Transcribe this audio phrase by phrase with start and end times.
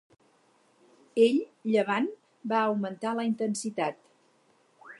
[1.25, 1.35] Ell
[1.75, 2.09] llevant
[2.53, 4.01] va augmentar la intensitat.